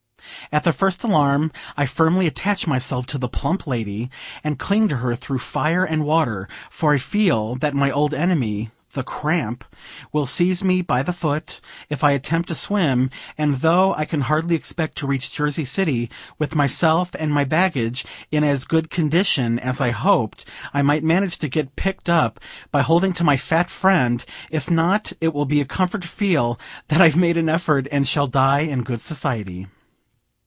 [0.53, 4.11] At the first alarm I firmly attach myself to the plump lady,
[4.43, 8.69] and cling to her through fire and water; for I feel that my old enemy,
[8.91, 9.63] the cramp,
[10.11, 14.21] will seize me by the foot, if I attempt to swim; and, though I can
[14.21, 19.57] hardly expect to reach Jersey City with myself and my baggage in as good condition
[19.57, 20.43] as I hoped,
[20.73, 22.41] I might manage to get picked up
[22.73, 26.59] by holding to my fat friend; if not it will be a comfort to feel
[26.89, 29.67] that I've made an effort and shall die in good society.